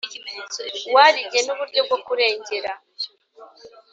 Wa 0.93 1.05
rigena 1.13 1.49
uburyo 1.53 1.81
bwo 1.87 1.97
kurengera 2.05 2.71